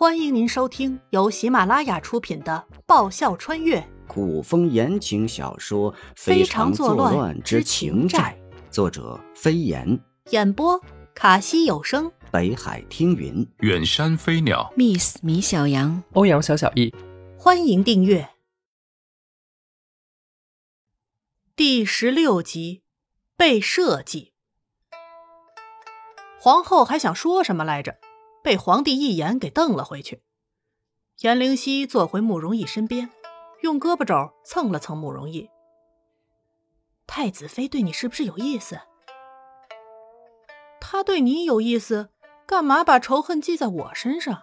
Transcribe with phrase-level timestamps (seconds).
[0.00, 8.34] 欢迎您收听由喜马拉雅出品的《爆笑穿越古风言情小说《非常作乱之情债》，
[8.72, 10.00] 作者飞檐，
[10.30, 10.80] 演播
[11.14, 16.94] 卡西有声，北海听云，远山飞鸟，Miss 米小羊，欧阳小小易。
[17.36, 18.30] 欢迎订阅
[21.54, 22.80] 第十六集
[23.36, 24.32] 《被设计》。
[26.40, 27.98] 皇后还想说什么来着？
[28.42, 30.22] 被皇帝一眼给瞪了回去。
[31.20, 33.10] 颜灵犀坐回慕容逸身边，
[33.62, 35.50] 用胳膊肘蹭了蹭慕容逸。
[37.06, 38.80] 太子妃对你是不是有意思？
[40.80, 42.08] 他对你有意思，
[42.46, 44.42] 干嘛把仇恨记在我身上？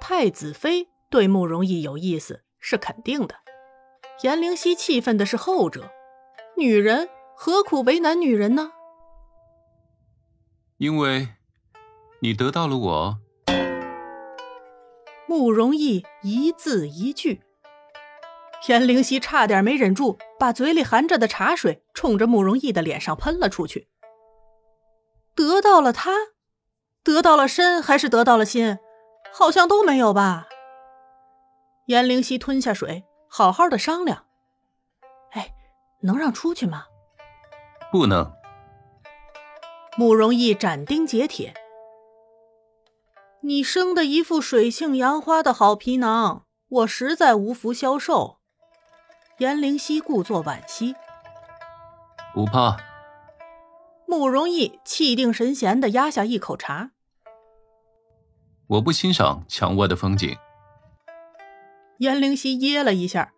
[0.00, 3.36] 太子妃对慕容逸有意思是肯定的。
[4.22, 5.90] 颜灵犀气愤的是后者，
[6.56, 8.72] 女人何苦为难女人呢？
[10.78, 11.28] 因为。
[12.20, 13.18] 你得到了我，
[15.28, 17.42] 慕容逸一字一句，
[18.66, 23.86] 颜灵犀差点没忍住，把嘴里含着的茶水冲着慕容逸的脸上喷了出去。
[25.36, 26.10] 得到了他，
[27.04, 28.78] 得到了身还是得到了心？
[29.32, 30.48] 好像都没有吧。
[31.86, 34.24] 颜灵犀吞下水，好好的商量。
[35.30, 35.54] 哎，
[36.00, 36.86] 能让出去吗？
[37.92, 38.32] 不能。
[39.96, 41.54] 慕容逸斩钉截铁。
[43.40, 48.38] 你生的一副水性杨花的好皮囊，我实在无福消受。
[49.38, 50.96] 颜灵犀故作惋惜，
[52.34, 52.76] 不怕。
[54.06, 56.90] 慕容逸气定神闲的压下一口茶。
[58.66, 60.36] 我不欣赏墙外的风景。
[61.98, 63.32] 颜灵犀噎了一下，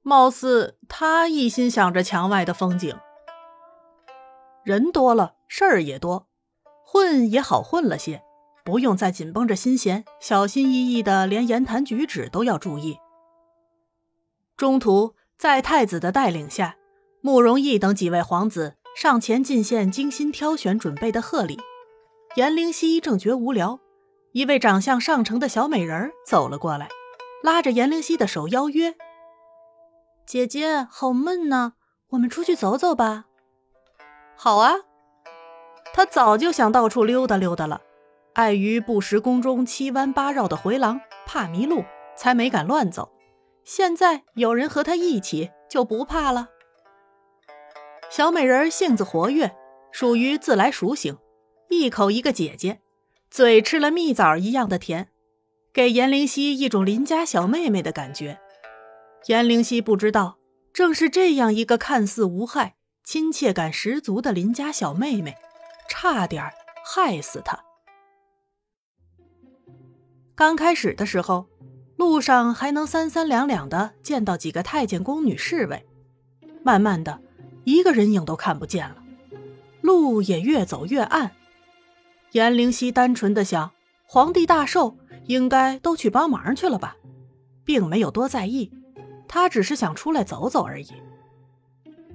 [0.00, 2.98] 貌似他一心想着墙外的风景。
[4.64, 6.26] 人多了，事儿也多，
[6.82, 8.22] 混也好混了些。
[8.66, 12.98] 不用再紧绷着心弦，小心翼翼的，连言谈举止都要注意。
[14.56, 16.76] 中途，在太子的带领下，
[17.20, 21.56] 慕容逸等几位皇子上前进献精心挑选准备的贺礼。
[22.34, 23.78] 颜灵犀正觉无聊，
[24.32, 26.88] 一位长相上乘的小美人走了过来，
[27.44, 28.96] 拉着颜灵犀的手邀约
[30.26, 31.74] ：“姐姐，好闷呢，
[32.08, 33.26] 我们出去走走吧。
[34.34, 34.74] ”“好啊。”
[35.94, 37.80] 他早就想到处溜达溜达了。
[38.36, 41.82] 碍于不识宫中七弯八绕的回廊，怕迷路，
[42.14, 43.10] 才没敢乱走。
[43.64, 46.50] 现在有人和他一起，就不怕了。
[48.10, 49.56] 小美人性子活跃，
[49.90, 51.16] 属于自来熟型，
[51.70, 52.80] 一口一个姐姐，
[53.30, 55.08] 嘴吃了蜜枣一样的甜，
[55.72, 58.38] 给颜灵犀一种邻家小妹妹的感觉。
[59.28, 60.36] 颜灵犀不知道，
[60.74, 65.34] 正是这样一个看似无害、亲切感十足的邻家小妹妹，
[65.88, 66.44] 差点
[66.84, 67.62] 害死她。
[70.36, 71.46] 刚开始的时候，
[71.96, 75.86] 路上还能三三两两的见到几个太监宫女侍卫，
[76.62, 77.22] 慢慢的，
[77.64, 79.02] 一个人影都看不见了，
[79.80, 81.32] 路也越走越暗。
[82.32, 83.72] 颜灵犀单纯的想，
[84.04, 86.98] 皇帝大寿应该都去帮忙去了吧，
[87.64, 88.70] 并没有多在意，
[89.26, 90.88] 他只是想出来走走而已。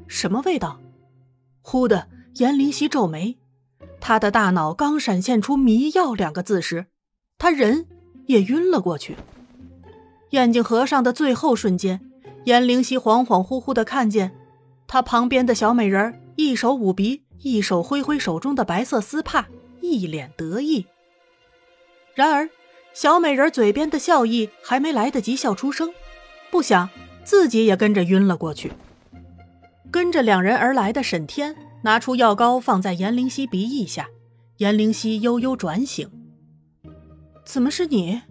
[0.08, 0.80] 什么味道？
[1.64, 3.40] 忽的，颜灵犀皱眉，
[4.00, 6.86] 他的大脑刚闪现出“迷药”两个字时，
[7.40, 7.88] 他人。
[8.31, 9.16] 也晕了过去。
[10.31, 12.00] 眼睛合上的最后瞬间，
[12.46, 14.31] 颜灵犀恍恍惚惚的看见，
[14.88, 19.47] 他旁边的小美人一手捂鼻，一手挥挥手中的白色丝帕，
[19.81, 20.86] 一脸得意。
[22.16, 22.50] 然而，
[22.94, 25.94] 小美人嘴边的笑意还没来得及笑出声，
[26.50, 26.90] 不想
[27.24, 28.72] 自己也跟着晕了过去。
[29.92, 34.08] 跟着两人而来的沈天拿出药膏放在颜灵犀鼻翼下，
[34.58, 36.09] 颜灵犀悠悠转醒。
[37.44, 38.22] 怎么是你？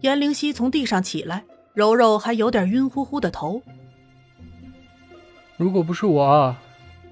[0.00, 3.62] 颜灵犀从地上起来，揉揉还有点晕乎乎的头。
[5.56, 6.54] 如果不是我，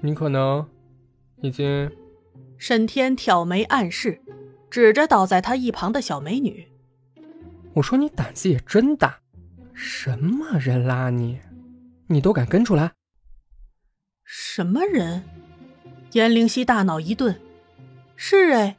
[0.01, 0.65] 你可能
[1.41, 1.91] 已经……
[2.57, 4.21] 沈天挑眉暗示，
[4.69, 6.67] 指着倒在他一旁的小美女。
[7.73, 9.19] 我说你胆子也真大，
[9.73, 11.39] 什么人拉你，
[12.07, 12.93] 你都敢跟出来？
[14.23, 15.23] 什么人？
[16.13, 17.41] 颜灵犀大脑一顿，
[18.15, 18.77] 是哎。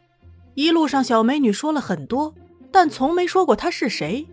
[0.57, 2.35] 一路上，小美女说了很多，
[2.73, 4.27] 但从没说过她是谁。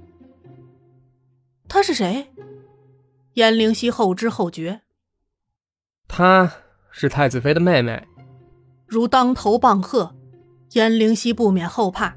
[1.67, 2.31] 她是谁？
[3.33, 4.81] 燕灵犀后知后觉。
[6.07, 6.49] 她
[6.89, 8.07] 是太子妃的妹妹。
[8.87, 10.15] 如当头棒喝，
[10.71, 12.15] 燕灵犀不免后怕。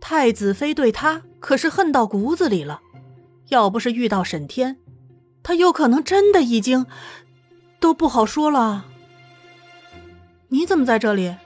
[0.00, 2.80] 太子妃对她可是恨到骨子里了，
[3.48, 4.78] 要不是遇到沈天，
[5.42, 6.86] 她有可能真的已经
[7.78, 8.86] 都不好说了。
[10.48, 11.36] 你怎么在这里？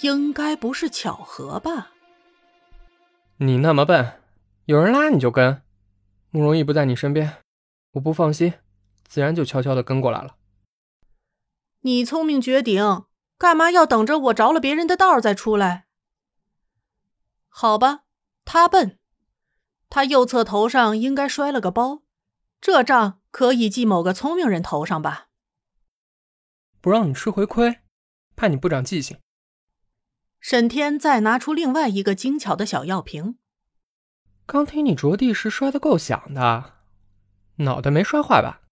[0.00, 1.92] 应该不是巧合吧？
[3.38, 4.20] 你那么笨，
[4.66, 5.62] 有人拉你就跟。
[6.30, 7.38] 慕容易不在你身边，
[7.92, 8.54] 我不放心，
[9.08, 10.36] 自然就悄悄的跟过来了。
[11.80, 13.04] 你聪明绝顶，
[13.36, 15.86] 干嘛要等着我着了别人的道再出来？
[17.48, 18.04] 好吧，
[18.44, 19.00] 他笨，
[19.88, 22.02] 他右侧头上应该摔了个包，
[22.60, 25.26] 这账可以记某个聪明人头上吧？
[26.80, 27.80] 不让你吃回亏，
[28.36, 29.18] 怕你不长记性。
[30.40, 33.38] 沈天再拿出另外一个精巧的小药瓶。
[34.46, 36.80] 刚听你着地时摔得够响的，
[37.56, 38.62] 脑袋没摔坏吧？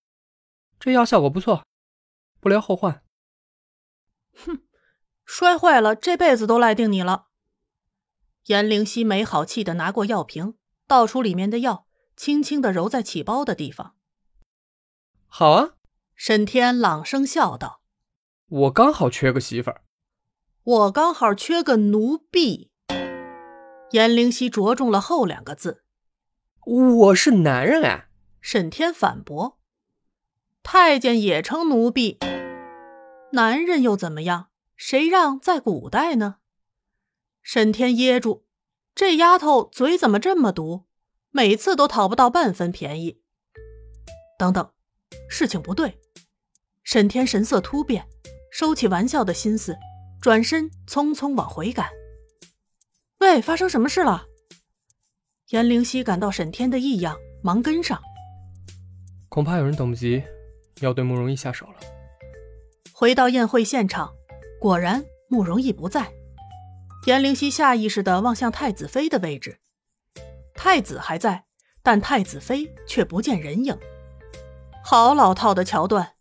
[0.80, 1.64] 这药效果不错，
[2.40, 3.04] 不留后患。
[4.34, 4.62] 哼，
[5.24, 7.26] 摔坏了，这辈子都赖定你了。
[8.46, 10.54] 颜灵溪没好气的拿过药瓶，
[10.86, 11.86] 倒出里面的药，
[12.16, 13.94] 轻轻的揉在起包的地方。
[15.26, 15.74] 好啊，
[16.16, 17.82] 沈天朗声笑道
[18.48, 19.84] ：“我刚好缺个媳妇儿。”
[20.68, 22.70] 我刚好缺个奴婢。
[23.92, 25.82] 颜灵溪着重了后两个字。
[26.66, 28.10] 我是男人哎。
[28.42, 29.58] 沈天反驳。
[30.62, 32.18] 太监也称奴婢，
[33.32, 34.48] 男人又怎么样？
[34.76, 36.36] 谁让在古代呢？
[37.42, 38.44] 沈天噎住，
[38.94, 40.84] 这丫头嘴怎么这么毒？
[41.30, 43.22] 每次都讨不到半分便宜。
[44.38, 44.70] 等等，
[45.30, 45.98] 事情不对。
[46.84, 48.06] 沈天神色突变，
[48.52, 49.74] 收起玩笑的心思。
[50.28, 51.88] 转身，匆匆往回赶。
[53.20, 54.26] 喂，发生什么事了？
[55.52, 57.98] 颜灵犀感到沈天的异样，忙跟上。
[59.30, 60.22] 恐怕有人等不及，
[60.82, 61.76] 要对慕容易下手了。
[62.92, 64.12] 回到宴会现场，
[64.60, 66.12] 果然慕容易不在。
[67.06, 69.58] 颜灵犀下意识地望向太子妃的位置，
[70.52, 71.46] 太子还在，
[71.82, 73.74] 但太子妃却不见人影。
[74.84, 76.16] 好老套的桥段，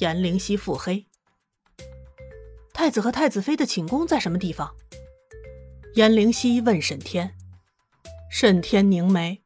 [0.00, 1.06] 颜灵犀腹黑。
[2.76, 4.70] 太子和太子妃的寝宫在什么地方？
[5.94, 7.34] 颜灵溪问沈天。
[8.30, 9.42] 沈天凝眉。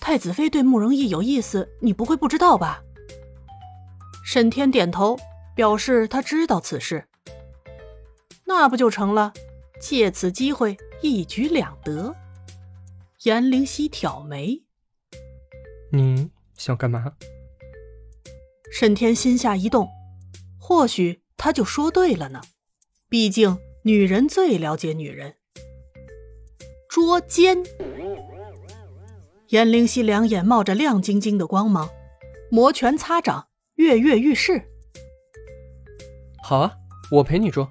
[0.00, 2.82] 太子妃对慕容易有意思，你不会不知道吧？
[4.24, 5.16] 沈天点头，
[5.54, 7.06] 表示他知道此事。
[8.44, 9.32] 那不就成了？
[9.80, 12.16] 借此机会一举两得。
[13.22, 14.64] 颜灵溪挑眉。
[15.92, 17.12] 你想干嘛？
[18.72, 19.88] 沈天心下一动，
[20.58, 21.22] 或许。
[21.36, 22.40] 他就说对了呢，
[23.08, 25.34] 毕竟女人最了解女人。
[26.88, 27.62] 捉奸，
[29.48, 31.88] 颜灵溪两眼冒着亮晶晶的光芒，
[32.50, 34.62] 摩拳擦掌，跃跃欲试。
[36.42, 36.72] 好啊，
[37.10, 37.68] 我陪你捉。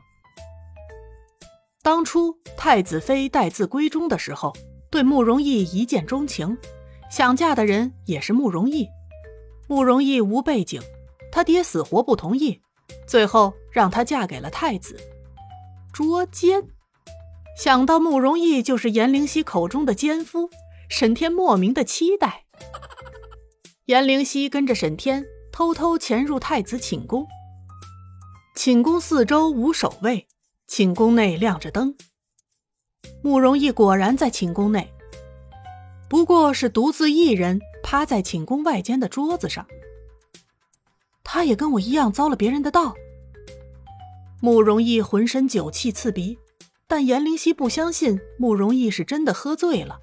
[1.82, 4.54] 当初太子妃待字闺中的时候，
[4.90, 6.58] 对慕容易一见钟情，
[7.10, 8.88] 想嫁的人也是慕容易。
[9.68, 10.82] 慕容易无背景，
[11.32, 12.62] 他爹死活不同意。
[13.08, 14.98] 最后让她嫁给了太子，
[15.92, 16.68] 捉奸。
[17.58, 20.50] 想到慕容易就是颜灵溪口中的奸夫，
[20.90, 22.46] 沈天莫名的期待。
[23.86, 27.28] 颜灵溪跟着沈天偷偷潜入太子寝宫。
[28.56, 30.28] 寝宫四周无守卫，
[30.68, 31.96] 寝宫内亮着灯。
[33.22, 34.94] 慕容易果然在寝宫内，
[36.10, 39.68] 不过是独自一人趴在寝宫外间的桌子上。
[41.24, 42.94] 他也跟我一样遭了别人的道。
[44.42, 46.38] 慕容易浑身酒气刺鼻，
[46.88, 50.00] 但颜灵溪不相信慕容易是真的喝醉了。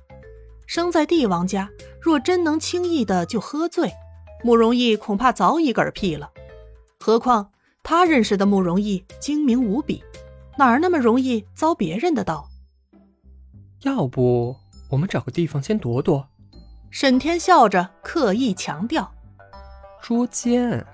[0.67, 1.69] 生在帝王家，
[2.01, 3.93] 若真能轻易的就喝醉，
[4.43, 6.31] 慕容易恐怕早已嗝屁了。
[6.99, 7.51] 何况
[7.83, 10.03] 他认识的慕容易精明无比，
[10.57, 12.49] 哪儿那么容易遭别人的道？
[13.83, 14.57] 要不
[14.91, 16.29] 我们找个地方先躲躲？
[16.91, 19.13] 沈天笑着刻意强调
[20.01, 20.87] ：“捉奸。”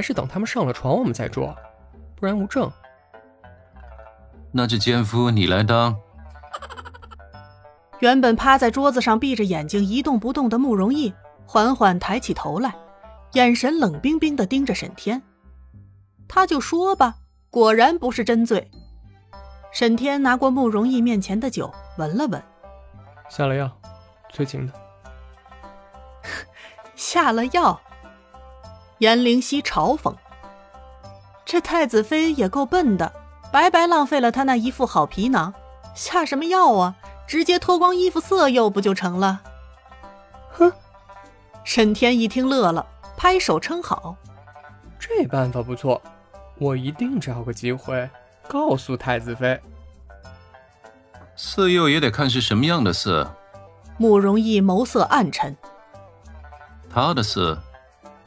[0.00, 1.54] 还是等他们上了床，我们再捉，
[2.16, 2.72] 不然无证。
[4.50, 5.94] 那这奸夫你来当。
[8.00, 11.12] 原本趴在桌子上闭着眼睛一动不动的慕容易，
[11.44, 12.74] 缓缓抬起头来，
[13.34, 15.20] 眼神冷冰冰的盯着沈天。
[16.26, 17.16] 他就说吧，
[17.50, 18.70] 果然不是真醉。
[19.70, 22.42] 沈天拿过慕容易面前的酒，闻了闻，
[23.28, 23.70] 下了药，
[24.30, 24.72] 催情的。
[26.96, 27.78] 下了药。
[29.00, 30.14] 颜灵溪嘲讽
[31.46, 33.10] ：“这太子妃也够笨的，
[33.50, 35.54] 白白浪费了她那一副好皮囊。
[35.94, 36.94] 下什么药啊？
[37.26, 39.40] 直接脱光衣服色诱不就成了？”
[40.52, 40.70] 哼！
[41.64, 44.16] 沈天一听乐了，拍手称好
[45.00, 46.00] ：“这办法不错，
[46.58, 48.08] 我一定找个机会
[48.46, 49.58] 告诉太子妃。
[51.36, 53.34] 色诱也得看是什么样的色。”
[53.96, 55.56] 慕容易眸色暗沉
[56.92, 57.58] ：“他的色。”